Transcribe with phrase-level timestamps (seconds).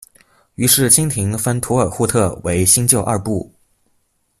[0.55, 3.53] 于是清廷分土尔扈特为新旧二部。